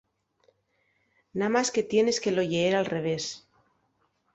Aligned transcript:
Namás 1.39 1.69
que 1.75 1.83
tienes 1.91 2.19
que 2.23 2.31
lo 2.37 2.41
lleer 2.51 2.75
al 2.75 2.87
revés. 2.87 3.25